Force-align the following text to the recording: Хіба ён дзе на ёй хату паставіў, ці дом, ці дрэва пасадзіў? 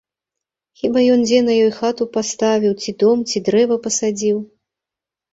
Хіба 0.79 0.99
ён 1.15 1.19
дзе 1.25 1.41
на 1.49 1.57
ёй 1.65 1.67
хату 1.79 2.07
паставіў, 2.15 2.73
ці 2.85 2.91
дом, 3.03 3.17
ці 3.33 3.37
дрэва 3.51 3.77
пасадзіў? 3.85 4.37